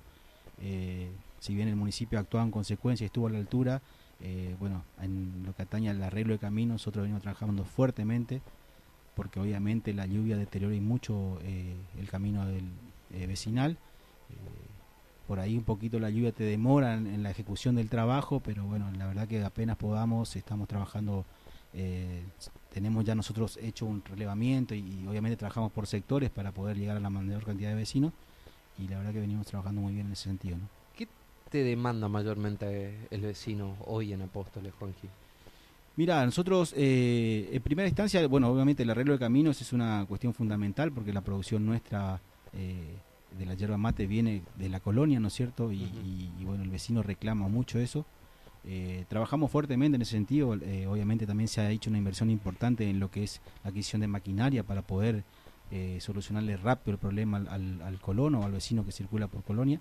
Eh, 0.61 1.13
si 1.39 1.55
bien 1.55 1.69
el 1.69 1.77
municipio 1.77 2.19
actuaba 2.19 2.45
en 2.45 2.51
consecuencia 2.51 3.05
y 3.05 3.07
estuvo 3.07 3.29
a 3.29 3.31
la 3.31 3.39
altura, 3.39 3.81
eh, 4.21 4.57
bueno, 4.59 4.83
en 5.01 5.45
lo 5.47 5.55
que 5.55 5.63
atañe 5.63 5.91
al 5.91 6.03
arreglo 6.03 6.33
de 6.33 6.41
caminos, 6.41 6.73
nosotros 6.73 7.03
venimos 7.03 7.23
trabajando 7.23 7.65
fuertemente, 7.67 8.43
porque 9.15 9.39
obviamente 9.39 9.95
la 9.95 10.07
lluvia 10.07 10.37
deteriora 10.37 10.75
mucho 10.81 11.39
eh, 11.43 11.77
el 12.01 12.11
camino 12.11 12.45
del 12.47 12.65
vecinal 13.29 13.79
por 15.29 15.39
ahí 15.39 15.59
un 15.59 15.65
poquito 15.65 16.01
la 16.01 16.09
lluvia 16.09 16.33
te 16.33 16.43
demora 16.43 16.95
en, 16.95 17.07
en, 17.07 17.23
la 17.23 17.31
ejecución 17.31 17.77
del 17.77 17.91
trabajo, 17.91 18.41
pero 18.41 18.65
bueno, 18.65 18.91
la 18.97 19.07
verdad 19.07 19.29
que 19.29 19.45
apenas 19.45 19.77
podamos, 19.77 20.35
estamos 20.35 20.67
trabajando, 20.67 21.27
eh, 21.75 22.23
tenemos 22.73 23.05
ya 23.05 23.15
nosotros 23.15 23.59
hecho 23.63 23.85
un 23.85 24.03
relevamiento 24.03 24.75
y, 24.75 24.79
y, 24.79 25.07
obviamente 25.07 25.37
trabajamos 25.37 25.71
por 25.71 25.87
sectores 25.87 26.31
para 26.31 26.51
poder 26.51 26.79
llegar 26.79 26.97
a 26.97 27.01
la 27.01 27.11
mayor 27.11 27.45
cantidad 27.45 27.69
de 27.69 27.75
vecinos 27.75 28.15
y 28.79 28.89
la 28.89 28.97
verdad 28.97 29.13
que 29.13 29.21
venimos 29.21 29.47
trabajando 29.47 29.83
muy 29.83 29.93
bien 29.93 30.07
en 30.07 30.15
ese 30.15 30.25
sentido. 30.25 30.57
¿no? 30.57 30.67
¿Qué 30.97 31.07
te 31.51 31.63
demanda 31.63 32.09
mayormente 32.09 32.97
el 33.11 33.21
vecino 33.21 33.77
hoy 33.85 34.15
en 34.15 34.23
Apóstoles, 34.23 34.73
Juanji? 34.79 35.09
Mira, 35.97 36.25
nosotros 36.25 36.73
eh, 36.75 37.51
en 37.53 37.61
primera 37.61 37.87
instancia, 37.87 38.27
bueno, 38.29 38.49
obviamente 38.49 38.83
el 38.83 38.89
arreglo 38.89 39.13
de 39.13 39.19
caminos 39.19 39.61
es 39.61 39.75
una 39.75 40.07
cuestión 40.09 40.33
fundamental 40.33 40.91
porque 40.91 41.13
la 41.13 41.21
producción 41.21 41.67
nuestra... 41.67 42.19
Eh, 42.55 42.97
de 43.37 43.47
la 43.47 43.55
yerba 43.55 43.77
mate 43.77 44.07
viene 44.07 44.43
de 44.57 44.69
la 44.69 44.81
colonia, 44.81 45.21
¿no 45.21 45.29
es 45.29 45.35
cierto? 45.35 45.73
Y, 45.73 45.83
uh 45.83 45.87
-huh. 45.87 46.05
y, 46.05 46.43
y 46.43 46.45
bueno, 46.45 46.63
el 46.63 46.71
vecino 46.71 47.03
reclama 47.03 47.49
mucho 47.49 47.79
eso. 47.79 48.07
Eh, 48.65 49.05
trabajamos 49.09 49.51
fuertemente 49.51 49.97
en 49.97 50.03
ese 50.03 50.13
sentido, 50.13 50.55
eh, 50.55 50.87
obviamente 50.87 51.27
también 51.27 51.49
se 51.49 51.61
ha 51.61 51.71
hecho 51.71 51.89
una 51.91 51.99
inversión 51.99 52.29
importante 52.29 52.91
en 52.91 53.01
lo 53.01 53.11
que 53.11 53.23
es 53.23 53.41
la 53.63 53.71
adquisición 53.71 54.01
de 54.01 54.09
maquinaria 54.09 54.63
para 54.63 54.83
poder 54.83 55.25
eh, 55.71 55.99
solucionarle 56.01 56.57
rápido 56.57 56.93
el 56.93 56.99
problema 56.99 57.39
al, 57.39 57.49
al, 57.49 57.83
al, 57.83 58.01
colono 58.01 58.41
o 58.41 58.45
al 58.45 58.53
vecino 58.53 58.85
que 58.85 58.93
circula 58.93 59.29
por 59.29 59.43
colonia. 59.43 59.81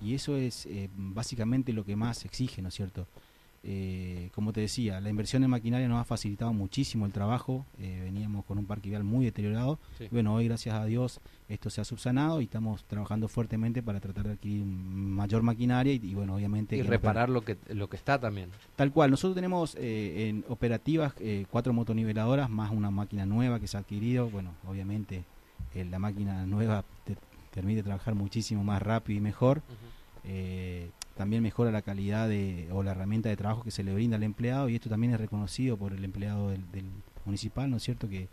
Y 0.00 0.14
eso 0.14 0.36
es 0.36 0.68
básicamente 0.96 1.72
lo 1.72 1.84
que 1.84 1.96
más 1.96 2.24
exige, 2.24 2.62
¿no 2.62 2.68
es 2.68 2.74
cierto? 2.74 3.06
Eh, 3.64 4.30
como 4.34 4.52
te 4.52 4.60
decía, 4.60 5.00
la 5.00 5.10
inversión 5.10 5.42
en 5.42 5.50
maquinaria 5.50 5.88
nos 5.88 6.00
ha 6.00 6.04
facilitado 6.04 6.52
muchísimo 6.52 7.06
el 7.06 7.12
trabajo. 7.12 7.66
Eh, 7.78 8.00
veníamos 8.04 8.44
con 8.44 8.58
un 8.58 8.66
parque 8.66 8.88
vial 8.88 9.04
muy 9.04 9.24
deteriorado. 9.24 9.78
Bueno, 10.10 10.34
hoy 10.34 10.46
gracias 10.46 10.74
a 10.74 10.84
Dios 10.84 11.20
esto 11.48 11.70
se 11.70 11.80
ha 11.80 11.84
subsanado 11.84 12.40
y 12.40 12.44
estamos 12.44 12.84
trabajando 12.84 13.26
fuertemente 13.26 13.82
para 13.82 14.00
tratar 14.00 14.26
de 14.26 14.32
adquirir 14.34 14.64
mayor 14.64 15.42
maquinaria 15.42 15.92
y, 15.92 16.14
bueno, 16.14 16.36
obviamente... 16.36 16.76
Y 16.76 16.82
reparar 16.82 17.30
lo 17.30 17.42
que, 17.42 17.56
lo 17.68 17.88
que 17.88 17.96
está 17.96 18.18
también. 18.18 18.50
Tal 18.76 18.92
cual, 18.92 19.10
nosotros 19.10 19.34
tenemos 19.34 19.74
eh, 19.76 20.28
en 20.28 20.44
operativas 20.48 21.14
cuatro 21.50 21.72
motoniveladoras 21.72 22.50
más 22.50 22.70
una 22.70 22.90
máquina 22.90 23.26
nueva 23.26 23.58
que 23.60 23.66
se 23.66 23.76
ha 23.76 23.80
adquirido. 23.80 24.30
Bueno, 24.30 24.52
obviamente 24.66 25.24
la 25.74 25.98
máquina 25.98 26.46
nueva 26.46 26.84
te 27.04 27.16
permite 27.52 27.82
trabajar 27.82 28.14
muchísimo 28.14 28.62
más 28.62 28.80
rápido 28.82 29.18
y 29.18 29.20
mejor 29.20 29.62
también 31.18 31.42
mejora 31.42 31.72
la 31.72 31.82
calidad 31.82 32.28
de, 32.28 32.68
o 32.70 32.84
la 32.84 32.92
herramienta 32.92 33.28
de 33.28 33.36
trabajo 33.36 33.64
que 33.64 33.72
se 33.72 33.82
le 33.82 33.92
brinda 33.92 34.16
al 34.16 34.22
empleado 34.22 34.68
y 34.68 34.76
esto 34.76 34.88
también 34.88 35.12
es 35.12 35.18
reconocido 35.18 35.76
por 35.76 35.92
el 35.92 36.04
empleado 36.04 36.50
del, 36.50 36.62
municipal, 37.24 37.68
¿no 37.68 37.78
es 37.78 37.82
cierto? 37.82 38.08
Que 38.08 38.28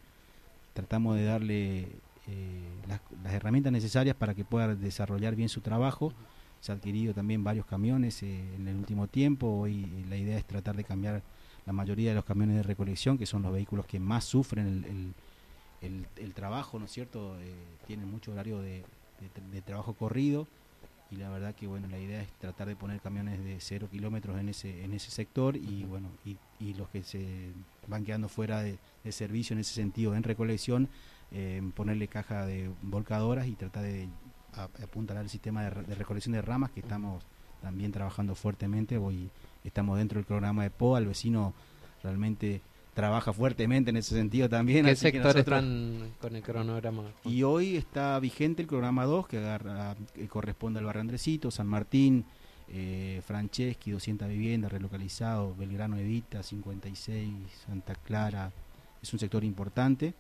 tratamos 0.74 1.16
de 1.16 1.24
darle 1.24 1.88
eh, 2.28 2.70
las, 2.88 3.02
herramientas 3.34 3.74
necesarias 3.74 4.16
para 4.16 4.36
que 4.36 4.46
pueda 4.46 4.76
desarrollar 4.76 5.36
bien 5.36 5.50
su 5.50 5.62
trabajo. 5.62 6.14
Se 6.62 6.72
ha 6.72 6.76
adquirido 6.76 7.16
también 7.16 7.44
varios 7.44 7.66
camiones 7.66 8.22
eh, 8.22 8.54
en 8.56 8.68
el 8.68 8.76
último 8.76 9.08
tiempo. 9.08 9.48
Hoy 9.48 9.86
eh, 9.86 10.06
la 10.08 10.18
idea 10.18 10.38
es 10.38 10.46
tratar 10.46 10.76
de 10.76 10.84
cambiar 10.84 11.24
la 11.66 11.74
mayoría 11.74 12.12
de 12.12 12.16
los 12.16 12.24
camiones 12.24 12.56
de 12.58 12.64
recolección, 12.64 13.18
que 13.18 13.26
son 13.26 13.42
los 13.42 13.52
vehículos 13.52 13.88
que 13.88 14.00
más 14.00 14.26
sufren 14.26 15.16
el, 15.82 16.34
trabajo, 16.36 16.78
¿no 16.78 16.86
es 16.86 16.92
cierto? 16.92 17.36
tienen 17.88 18.12
mucho 18.12 18.32
horario 18.32 18.62
de 18.62 18.84
trabajo 19.66 19.96
corrido 19.96 20.48
y 21.16 21.20
la 21.20 21.30
verdad 21.30 21.56
que 21.56 21.68
bueno 21.68 21.88
la 21.88 22.00
idea 22.00 22.22
es 22.22 22.30
tratar 22.34 22.68
de 22.68 22.76
poner 22.76 23.00
camiones 23.00 23.44
de 23.44 23.58
cero 23.60 23.88
kilómetros 23.90 24.38
en 24.40 24.50
ese 24.50 24.84
en 24.84 24.94
ese 24.94 25.12
sector 25.12 25.56
y 25.56 25.84
bueno 25.84 26.10
y, 26.26 26.38
y 26.60 26.74
los 26.74 26.90
que 26.90 27.04
se 27.04 27.52
van 27.88 28.04
quedando 28.04 28.28
fuera 28.28 28.62
de, 28.62 28.78
servicio 29.12 29.54
en 29.54 29.60
ese 29.60 29.74
sentido 29.74 30.16
en 30.16 30.24
recolección 30.24 30.90
eh, 31.32 31.62
ponerle 31.76 32.08
caja 32.08 32.46
de 32.46 32.70
volcadoras 32.82 33.48
y 33.48 33.56
tratar 33.56 33.84
de 33.84 34.10
apuntar 34.84 35.18
al 35.18 35.30
sistema 35.30 35.64
de, 35.64 35.70
recolección 35.70 36.34
de 36.34 36.42
ramas 36.42 36.72
que 36.72 36.80
estamos 36.80 37.24
también 37.62 37.92
trabajando 37.92 38.36
fuertemente. 38.36 38.98
Hoy 38.98 39.30
estamos 39.64 39.98
dentro 39.98 40.18
del 40.18 40.26
programa 40.26 40.64
de 40.64 40.70
POA 40.70 41.00
el 41.00 41.08
vecino 41.08 41.54
realmente 42.04 42.62
trabaja 42.96 43.34
fuertemente 43.34 43.92
en 43.92 43.98
ese 43.98 44.16
sentido 44.16 44.50
también. 44.50 44.86
¿Qué 44.86 44.96
sectores 44.96 45.36
están 45.36 46.14
con 46.20 46.36
el 46.36 46.42
cronograma? 46.42 47.04
Y 47.26 47.44
hoy 47.44 47.76
está 47.76 48.18
vigente 48.20 48.64
el 48.64 48.68
programa 48.68 49.06
2 49.06 49.28
que 49.28 49.38
agarra, 49.38 49.96
corresponde 50.30 50.80
al 50.80 50.86
barrio 50.86 51.02
Andresito, 51.02 51.52
San 51.52 51.68
Martín, 51.68 52.26
eh, 52.70 53.22
Franceschi, 53.26 53.92
200 53.92 54.28
viviendas, 54.30 54.72
relocalizado, 54.72 55.54
Belgrano 55.56 55.98
Evita, 55.98 56.42
56, 56.42 57.30
Santa 57.66 57.96
Clara. 57.96 58.52
Es 59.04 59.12
un 59.14 59.20
sector 59.20 59.44
importante. 59.44 60.14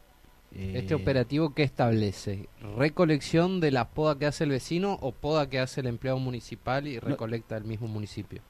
¿Este 0.52 0.94
eh, 0.94 0.98
operativo 0.98 1.54
qué 1.54 1.64
establece? 1.64 2.50
¿Recolección 2.78 3.62
de 3.62 3.72
la 3.72 3.90
poda 3.90 4.20
que 4.20 4.26
hace 4.26 4.44
el 4.44 4.52
vecino 4.52 5.00
o 5.02 5.14
poda 5.14 5.50
que 5.50 5.60
hace 5.60 5.80
el 5.80 5.88
empleado 5.88 6.20
municipal 6.20 6.88
y 6.88 7.00
recolecta 7.00 7.56
el 7.56 7.64
mismo 7.64 7.88
municipio? 7.88 8.42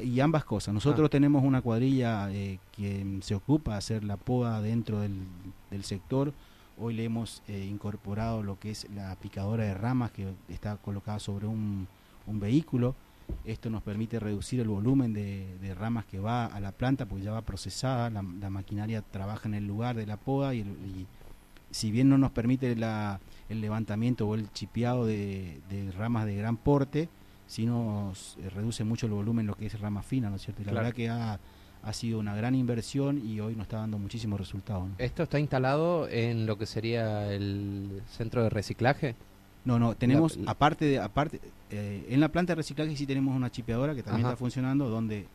Y 0.00 0.20
ambas 0.20 0.44
cosas. 0.44 0.72
Nosotros 0.72 1.06
ah. 1.06 1.10
tenemos 1.10 1.44
una 1.44 1.60
cuadrilla 1.60 2.32
eh, 2.32 2.58
que 2.72 3.18
se 3.22 3.34
ocupa 3.34 3.72
de 3.72 3.78
hacer 3.78 4.04
la 4.04 4.16
poda 4.16 4.60
dentro 4.62 5.00
del, 5.00 5.84
sector. 5.84 6.32
Hoy 6.78 6.94
le 6.94 7.04
hemos 7.04 7.42
eh, 7.48 7.66
incorporado 7.68 8.42
lo 8.42 8.58
que 8.58 8.70
es 8.70 8.86
la 8.94 9.14
picadora 9.16 9.64
de 9.64 9.74
ramas 9.74 10.10
que 10.10 10.32
está 10.48 10.76
colocada 10.76 11.18
sobre 11.18 11.46
un, 11.46 11.88
vehículo. 12.26 12.94
Esto 13.44 13.70
nos 13.70 13.82
permite 13.82 14.18
reducir 14.18 14.60
el 14.60 14.68
volumen 14.68 15.12
de, 15.12 15.74
ramas 15.78 16.04
que 16.06 16.18
va 16.18 16.46
a 16.46 16.60
la 16.60 16.72
planta 16.72 17.06
porque 17.06 17.24
ya 17.24 17.32
va 17.32 17.42
procesada, 17.42 18.10
la, 18.10 18.22
maquinaria 18.22 19.02
trabaja 19.02 19.48
en 19.48 19.54
el 19.54 19.66
lugar 19.66 19.96
de 19.96 20.06
la 20.06 20.16
poda 20.16 20.54
y, 20.54 21.06
si 21.70 21.90
bien 21.90 22.08
no 22.08 22.18
nos 22.18 22.32
permite 22.32 22.72
el 22.72 23.60
levantamiento 23.60 24.28
o 24.28 24.34
el 24.34 24.52
chipeado 24.52 25.06
de 25.06 25.60
ramas 25.96 26.26
de 26.26 26.36
gran 26.36 26.56
porte, 26.56 27.08
si 27.52 27.66
nos 27.66 28.38
eh, 28.38 28.48
reduce 28.48 28.82
mucho 28.82 29.04
el 29.04 29.12
volumen 29.12 29.46
lo 29.46 29.54
que 29.54 29.66
es 29.66 29.78
rama 29.78 30.02
fina, 30.02 30.30
¿no 30.30 30.36
es 30.36 30.42
cierto? 30.42 30.62
Y 30.62 30.64
la 30.64 30.72
verdad 30.72 30.94
que 30.94 31.10
ha, 31.10 31.38
sido 31.92 32.18
una 32.18 32.34
gran 32.34 32.54
inversión 32.54 33.18
y 33.18 33.40
hoy 33.40 33.54
nos 33.56 33.64
está 33.64 33.76
dando 33.76 33.98
muchísimos 33.98 34.40
resultados. 34.40 34.88
¿Esto 34.96 35.24
está 35.24 35.38
instalado 35.38 36.08
en 36.08 36.46
lo 36.46 36.56
que 36.56 36.64
sería 36.64 37.30
el 37.30 38.00
centro 38.08 38.42
de 38.42 38.48
reciclaje? 38.48 39.16
No, 39.66 39.78
no, 39.78 39.94
tenemos, 39.94 40.38
aparte, 40.46 40.86
de, 40.86 40.98
aparte 40.98 41.40
eh, 41.70 42.06
en 42.08 42.20
la 42.20 42.30
planta 42.30 42.52
de 42.52 42.54
reciclaje 42.54 42.96
sí 42.96 43.04
tenemos 43.04 43.36
una 43.36 43.50
chipeadora 43.50 43.94
que 43.94 44.02
también 44.02 44.26
está 44.26 44.38
funcionando, 44.38 44.88
donde 44.88 45.26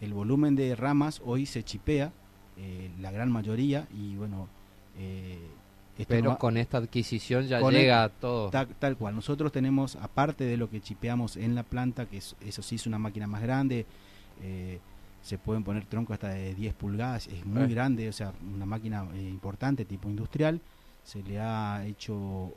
el 0.00 0.12
volumen 0.14 0.56
de 0.56 0.74
ramas 0.74 1.22
hoy 1.24 1.46
se 1.46 1.62
chipea, 1.62 2.10
eh, 2.56 2.90
la 3.00 3.12
gran 3.12 3.30
mayoría, 3.30 3.86
y 3.94 4.16
bueno, 4.16 4.48
pero 6.08 6.38
con 6.38 6.56
esta 6.56 6.78
adquisición 6.78 7.46
ya 7.46 7.60
llega 7.70 8.08
todo. 8.08 8.50
Tal, 8.50 8.96
cual. 8.96 9.14
Nosotros 9.14 9.52
tenemos, 9.52 9.96
aparte 9.96 10.44
de 10.44 10.56
lo 10.56 10.70
que 10.70 10.80
chipeamos 10.80 11.36
en 11.36 11.54
la 11.54 11.62
planta, 11.62 12.06
que 12.06 12.18
eso 12.18 12.62
sí 12.62 12.76
es 12.76 12.86
una 12.86 12.98
máquina 12.98 13.26
más 13.26 13.42
grande, 13.42 13.86
eh, 14.42 14.78
se 15.22 15.38
pueden 15.38 15.62
poner 15.62 15.86
troncos 15.86 16.14
hasta 16.14 16.30
de 16.30 16.54
10 16.54 16.74
pulgadas, 16.74 17.28
es 17.28 17.44
muy 17.46 17.62
eh. 17.62 17.68
grande, 17.68 18.08
o 18.08 18.12
sea, 18.12 18.32
una 18.54 18.66
máquina 18.66 19.06
eh, 19.14 19.20
importante, 19.20 19.84
tipo 19.84 20.08
industrial. 20.08 20.60
Se 21.04 21.22
le 21.22 21.40
ha 21.40 21.84
hecho 21.84 22.54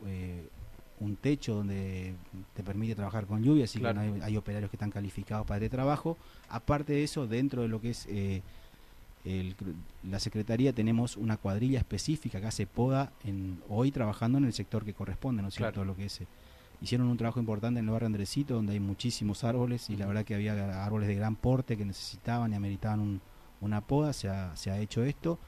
un 0.99 1.15
techo 1.15 1.55
donde 1.55 2.13
te 2.53 2.63
permite 2.63 2.93
trabajar 2.93 3.25
con 3.25 3.43
lluvia, 3.43 3.65
así 3.65 3.79
que 3.79 3.87
hay, 3.87 4.19
hay, 4.21 4.37
operarios 4.37 4.69
que 4.69 4.77
están 4.77 4.91
calificados 4.91 5.47
para 5.47 5.57
este 5.57 5.69
trabajo. 5.75 6.17
Aparte 6.49 6.93
de 6.93 7.03
eso, 7.03 7.25
dentro 7.25 7.63
de 7.63 7.67
lo 7.67 7.81
que 7.81 7.89
es 7.89 8.07
la 10.03 10.19
Secretaría 10.19 10.73
tenemos 10.73 11.17
una 11.17 11.37
cuadrilla 11.37 11.79
específica 11.79 12.39
que 12.39 12.47
hace 12.47 12.67
poda 12.67 13.11
en, 13.23 13.59
hoy 13.69 13.91
trabajando 13.91 14.37
en 14.37 14.45
el 14.45 14.53
sector 14.53 14.85
que 14.85 14.93
corresponde, 14.93 15.41
¿no 15.41 15.47
es 15.47 15.55
cierto? 15.55 15.83
Lo 15.83 15.95
que 15.95 16.05
es, 16.05 16.21
eh, 16.21 16.27
hicieron 16.81 17.07
un 17.07 17.17
trabajo 17.17 17.39
importante 17.39 17.79
en 17.79 17.85
el 17.85 17.91
barrio 17.91 18.05
Andresito, 18.05 18.53
donde 18.53 18.73
hay 18.73 18.79
muchísimos 18.79 19.43
árboles 19.43 19.89
y 19.89 19.97
la 19.97 20.05
verdad 20.05 20.25
que 20.25 20.35
había 20.35 20.85
árboles 20.85 21.07
de 21.07 21.15
gran 21.15 21.35
porte 21.35 21.75
que 21.75 21.85
necesitaban 21.85 22.53
y 22.53 22.55
ameritaban 22.55 23.19
una 23.61 23.81
poda, 23.81 24.13
se 24.13 24.29
ha, 24.29 24.55
se 24.55 24.69
ha 24.69 24.79
hecho 24.79 25.03
esto. 25.03 25.39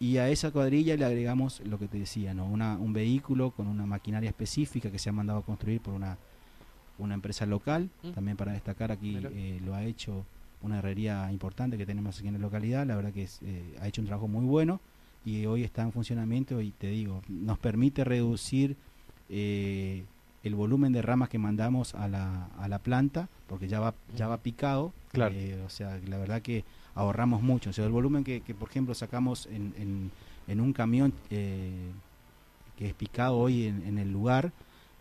Y 0.00 0.16
a 0.16 0.28
esa 0.30 0.50
cuadrilla 0.50 0.96
le 0.96 1.04
agregamos 1.04 1.60
lo 1.60 1.78
que 1.78 1.88
te 1.88 1.98
decía, 1.98 2.34
¿no? 2.34 2.46
Una, 2.46 2.76
un 2.76 2.92
vehículo 2.92 3.50
con 3.52 3.68
una 3.68 3.86
maquinaria 3.86 4.30
específica 4.30 4.90
que 4.90 4.98
se 4.98 5.10
ha 5.10 5.12
mandado 5.12 5.40
a 5.40 5.44
construir 5.44 5.80
por 5.80 5.94
una, 5.94 6.16
una 6.98 7.14
empresa 7.14 7.46
local, 7.46 7.90
también 8.14 8.36
para 8.36 8.52
destacar 8.52 8.90
aquí 8.90 9.18
eh, 9.22 9.60
lo 9.64 9.74
ha 9.74 9.84
hecho 9.84 10.24
una 10.62 10.78
herrería 10.78 11.30
importante 11.30 11.76
que 11.76 11.86
tenemos 11.86 12.18
aquí 12.18 12.28
en 12.28 12.34
la 12.34 12.40
localidad, 12.40 12.86
la 12.86 12.96
verdad 12.96 13.12
que 13.12 13.28
eh, 13.42 13.76
ha 13.80 13.88
hecho 13.88 14.00
un 14.00 14.06
trabajo 14.06 14.28
muy 14.28 14.44
bueno 14.44 14.80
y 15.24 15.46
hoy 15.46 15.62
está 15.64 15.82
en 15.82 15.92
funcionamiento 15.92 16.60
y 16.60 16.70
te 16.72 16.88
digo, 16.88 17.22
nos 17.28 17.58
permite 17.58 18.04
reducir 18.04 18.76
eh, 19.28 20.04
el 20.42 20.54
volumen 20.54 20.92
de 20.92 21.02
ramas 21.02 21.28
que 21.28 21.38
mandamos 21.38 21.94
a 21.94 22.08
la, 22.08 22.46
a 22.58 22.68
la 22.68 22.78
planta, 22.78 23.28
porque 23.46 23.68
ya 23.68 23.78
va, 23.78 23.94
ya 24.16 24.26
va 24.26 24.38
picado, 24.38 24.92
claro. 25.12 25.34
Eh, 25.36 25.62
o 25.64 25.68
sea, 25.68 26.00
la 26.06 26.18
verdad 26.18 26.42
que 26.42 26.64
ahorramos 26.94 27.42
mucho, 27.42 27.70
o 27.70 27.72
sea, 27.72 27.84
el 27.84 27.92
volumen 27.92 28.24
que, 28.24 28.40
que 28.40 28.54
por 28.54 28.68
ejemplo 28.68 28.94
sacamos 28.94 29.46
en, 29.46 29.74
en, 29.78 30.10
en 30.48 30.60
un 30.60 30.72
camión 30.72 31.12
que 31.28 31.92
es 32.88 32.94
picado 32.94 33.36
hoy 33.38 33.66
en, 33.66 33.86
en 33.86 33.98
el 33.98 34.12
lugar, 34.12 34.52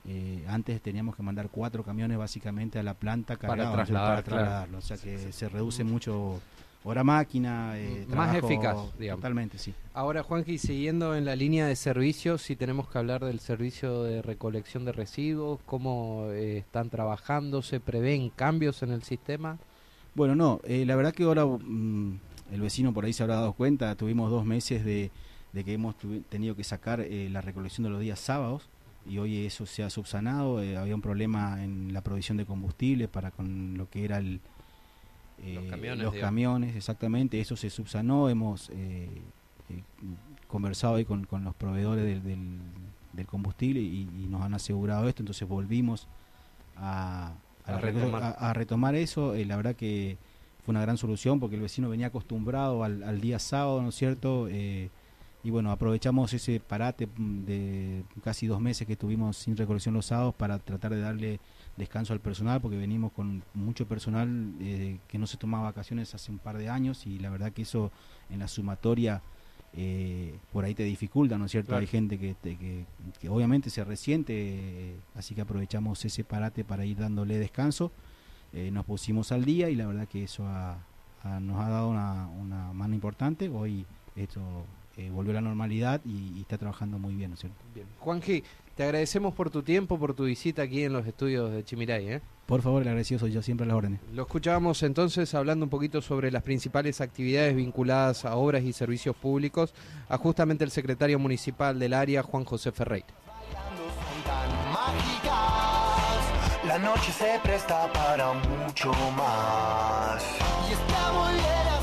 eh, 0.08 0.44
antes 0.48 0.82
teníamos 0.82 1.16
que 1.16 1.22
mandar 1.22 1.50
cuatro 1.50 1.84
camiones 1.84 2.18
básicamente 2.18 2.80
a 2.80 2.84
la 2.84 2.96
planta 2.96 3.38
para, 3.38 3.72
trasladarlo. 3.72 4.80
O 4.80 4.82
sea 4.82 4.98
que 4.98 5.32
se 5.32 5.50
reduce 5.50 5.84
mucho 5.84 6.42
hora 6.84 7.04
máquina, 7.04 7.78
eh, 7.78 8.08
más 8.10 8.36
eficaz, 8.36 8.78
digamos. 8.98 9.22
Totalmente, 9.22 9.60
sí. 9.60 9.76
Ahora, 9.94 10.24
Juanji, 10.24 10.58
siguiendo 10.58 11.16
en 11.16 11.26
la 11.26 11.36
línea 11.36 11.68
de 11.68 11.76
servicios, 11.76 12.42
si 12.42 12.56
tenemos 12.56 12.90
que 12.90 12.98
hablar 12.98 13.24
del 13.24 13.40
servicio 13.40 14.04
de 14.04 14.24
recolección 14.24 14.86
de 14.86 14.92
residuos, 14.92 15.60
cómo 15.68 16.26
eh, 16.32 16.58
están 16.58 16.90
trabajando, 16.90 17.62
se 17.62 17.80
prevén 17.80 18.32
cambios 18.32 18.82
en 18.82 18.92
el 18.92 19.04
sistema. 19.04 19.60
Bueno, 20.16 20.36
no, 20.36 20.60
la 20.68 20.96
verdad 20.96 21.14
que 21.14 21.24
ahora 21.24 21.46
mm, 21.46 22.20
el 22.52 22.62
vecino 22.62 22.92
por 22.92 23.06
ahí 23.06 23.14
se 23.14 23.22
habrá 23.22 23.36
dado 23.36 23.54
cuenta, 23.54 23.96
tuvimos 23.96 24.32
dos 24.32 24.46
meses 24.46 24.84
de, 24.84 25.12
de 25.54 25.64
que 25.64 25.74
hemos 25.74 25.96
tenido 26.30 26.56
que 26.56 26.64
sacar 26.64 27.06
la 27.08 27.42
recolección 27.42 27.84
de 27.84 27.92
los 27.92 28.02
días 28.02 28.20
sábados 28.20 28.71
y 29.06 29.18
hoy 29.18 29.46
eso 29.46 29.66
se 29.66 29.84
ha 29.84 29.90
subsanado. 29.90 30.62
Eh, 30.62 30.78
había 30.78 30.96
un 30.96 31.02
problema 31.02 31.64
en 31.64 31.94
la 31.94 32.02
provisión 32.02 32.38
de 32.38 32.46
combustible 32.46 33.08
para 33.08 33.32
con 33.32 33.78
lo 33.78 33.90
que 33.90 34.06
era 34.06 34.18
el, 34.18 34.40
los 35.44 36.16
eh, 36.16 36.20
camiones, 36.20 36.76
exactamente. 36.76 37.40
Eso 37.40 37.56
se 37.56 37.70
subsanó. 37.70 38.30
Hemos 38.30 38.70
eh, 38.74 39.10
conversado 40.48 40.96
hoy 40.96 41.06
con, 41.06 41.26
con 41.26 41.44
los 41.44 41.56
proveedores 41.56 42.24
del, 42.24 42.60
del, 43.14 43.26
combustible 43.26 43.80
y, 43.80 44.06
nos 44.30 44.42
han 44.44 44.54
asegurado 44.54 45.08
esto. 45.08 45.24
Entonces 45.24 45.48
volvimos 45.48 46.08
a, 46.78 47.34
a, 47.66 48.54
retomar. 48.54 48.96
eso. 48.96 49.34
la 49.36 49.56
verdad 49.56 49.76
que 49.76 50.18
fue 50.64 50.74
una 50.74 50.82
gran 50.82 50.98
solución 50.98 51.40
porque 51.40 51.56
el 51.56 51.62
vecino 51.62 51.90
venía 51.90 52.08
acostumbrado 52.08 52.84
al, 52.84 53.04
al 53.04 53.20
día 53.20 53.40
sábado, 53.40 53.82
¿no 53.82 53.90
es 53.90 53.96
cierto? 53.96 54.48
Y 55.44 55.50
bueno, 55.50 55.72
aprovechamos 55.72 56.34
ese 56.34 56.60
parate 56.60 57.08
de 57.18 58.04
casi 58.24 58.46
dos 58.46 58.62
meses 58.62 58.86
que 58.86 58.94
estuvimos 58.94 59.38
sin 59.38 59.58
recolección 59.58 59.96
los 59.96 60.06
sábados 60.06 60.36
para 60.36 60.60
tratar 60.60 60.94
de 60.94 61.02
darle 61.02 61.40
descanso 61.78 62.14
al 62.14 62.20
personal 62.20 62.62
porque 62.62 62.78
venimos 62.78 63.12
con 63.12 63.42
mucho 63.56 63.88
personal 63.88 64.30
eh, 64.60 65.00
que 65.08 65.18
no 65.18 65.26
se 65.26 65.38
tomaba 65.38 65.64
vacaciones 65.64 66.14
hace 66.14 66.32
un 66.32 66.38
par 66.38 66.58
de 66.58 66.70
años 66.70 67.08
y 67.08 67.18
la 67.18 67.32
verdad 67.32 67.52
que 67.52 67.64
eso 67.64 67.92
en 68.30 68.40
la 68.40 68.48
sumatoria 68.48 69.24
eh, 69.74 70.38
por 70.52 70.64
ahí 70.64 70.76
te 70.76 70.84
dificulta, 70.84 71.38
¿no 71.38 71.46
es 71.46 71.52
cierto? 71.52 71.76
Hay 71.76 71.88
gente 71.88 72.20
que, 72.20 72.36
que, 73.20 73.30
obviamente 73.30 73.70
se 73.70 73.84
resiente, 73.84 74.96
así 75.16 75.34
que 75.34 75.42
aprovechamos 75.42 76.04
ese 76.04 76.24
parate 76.24 76.64
para 76.66 76.86
ir 76.86 76.98
dándole 76.98 77.40
descanso. 77.40 77.92
nos 78.54 78.86
pusimos 78.86 79.32
al 79.32 79.46
día 79.46 79.70
y 79.70 79.76
la 79.76 79.88
verdad 79.88 80.10
que 80.10 80.26
eso 80.26 80.44
nos 80.44 81.58
ha 81.58 81.70
dado 81.70 81.90
una, 81.90 82.28
una 82.28 82.74
mano 82.74 82.94
importante. 82.94 83.48
Hoy 83.48 83.86
esto 84.18 84.66
eh, 84.98 85.10
volvió 85.10 85.32
a 85.32 85.36
la 85.36 85.42
normalidad 85.42 86.02
y, 86.06 86.40
está 86.42 86.58
trabajando 86.58 87.00
muy 87.00 87.16
bien, 87.16 87.32
¿no 87.32 87.36
es 87.36 87.42
cierto? 87.42 87.58
Bien. 87.74 87.88
Juanji, 88.00 88.44
te 88.76 88.84
agradecemos 88.84 89.34
por 89.34 89.50
tu 89.50 89.64
tiempo, 89.64 89.98
por 89.98 90.14
tu 90.14 90.26
visita 90.26 90.64
aquí 90.64 90.84
en 90.84 90.94
los 90.94 91.06
estudios 91.06 91.52
de 91.52 91.64
Chimiray. 91.64 92.10
¿eh? 92.10 92.22
Por 92.46 92.62
favor, 92.62 92.82
el 92.82 92.88
agradecido 92.90 93.20
soy 93.20 93.32
yo 93.32 93.42
siempre 93.42 93.66
a 93.66 93.68
las 93.68 93.78
órdenes. 93.78 94.00
Lo 94.14 94.24
escuchábamos 94.24 94.84
entonces 94.84 95.34
hablando 95.34 95.66
un 95.66 95.70
poquito 95.70 96.02
sobre 96.02 96.32
las 96.32 96.44
principales 96.44 97.00
actividades 97.00 97.56
vinculadas 97.56 98.26
a 98.26 98.36
obras 98.36 98.64
y 98.64 98.74
servicios 98.74 99.16
públicos, 99.16 99.74
a 100.10 100.18
justamente 100.18 100.64
el 100.64 100.72
secretario 100.72 101.20
municipal 101.20 101.80
del 101.80 101.94
área, 101.94 102.24
Juan 102.24 102.44
José 102.44 102.72
Ferreira. 102.72 103.08
La 106.68 106.78
noche 106.78 107.12
se 107.12 107.40
presta 107.44 107.92
para 107.92 108.34
mucho 108.34 108.94
más. 109.18 110.24
Y 110.70 110.74
está 110.74 111.12
muy 111.12 111.34
bien 111.34 111.81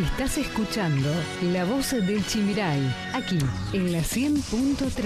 Estás 0.00 0.38
escuchando 0.38 1.08
La 1.52 1.64
Voz 1.64 1.90
del 1.90 2.24
Chimiray, 2.24 2.80
aquí 3.14 3.38
en 3.72 3.90
la 3.90 3.98
100.3. 3.98 4.92